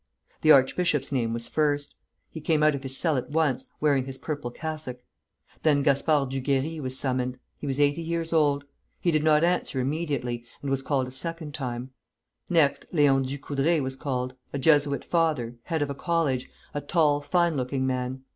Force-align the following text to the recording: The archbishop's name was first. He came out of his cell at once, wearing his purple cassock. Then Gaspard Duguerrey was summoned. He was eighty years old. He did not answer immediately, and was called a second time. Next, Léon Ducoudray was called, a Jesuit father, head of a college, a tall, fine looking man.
The 0.41 0.51
archbishop's 0.51 1.11
name 1.11 1.31
was 1.31 1.47
first. 1.47 1.93
He 2.31 2.41
came 2.41 2.63
out 2.63 2.73
of 2.73 2.81
his 2.81 2.97
cell 2.97 3.17
at 3.17 3.29
once, 3.29 3.67
wearing 3.79 4.05
his 4.05 4.17
purple 4.17 4.49
cassock. 4.49 5.03
Then 5.61 5.83
Gaspard 5.83 6.31
Duguerrey 6.31 6.79
was 6.79 6.97
summoned. 6.97 7.37
He 7.59 7.67
was 7.67 7.79
eighty 7.79 8.01
years 8.01 8.33
old. 8.33 8.65
He 8.99 9.11
did 9.11 9.23
not 9.23 9.43
answer 9.43 9.79
immediately, 9.79 10.43
and 10.63 10.71
was 10.71 10.81
called 10.81 11.07
a 11.07 11.11
second 11.11 11.53
time. 11.53 11.91
Next, 12.49 12.91
Léon 12.91 13.27
Ducoudray 13.27 13.79
was 13.79 13.95
called, 13.95 14.33
a 14.51 14.57
Jesuit 14.57 15.05
father, 15.05 15.57
head 15.65 15.83
of 15.83 15.91
a 15.91 15.93
college, 15.93 16.49
a 16.73 16.81
tall, 16.81 17.21
fine 17.21 17.55
looking 17.55 17.85
man. 17.85 18.23